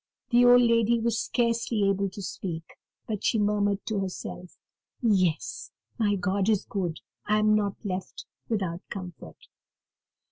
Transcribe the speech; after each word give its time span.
The 0.31 0.45
old 0.45 0.63
lady 0.63 0.99
was 0.99 1.19
scarcely 1.19 1.87
able 1.87 2.09
to 2.09 2.23
speak, 2.23 2.63
but 3.05 3.23
she 3.23 3.37
murmured 3.37 3.85
to 3.85 3.99
herself: 3.99 4.57
"Yes, 4.99 5.69
my 5.99 6.15
God 6.15 6.49
is 6.49 6.65
good, 6.65 7.01
I 7.27 7.37
am 7.37 7.53
not 7.53 7.75
left 7.85 8.25
without 8.49 8.81
comfort." 8.89 9.37